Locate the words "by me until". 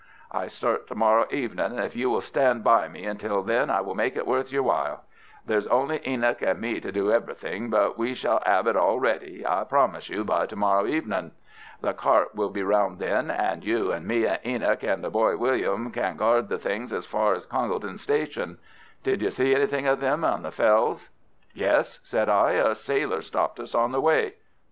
2.63-3.43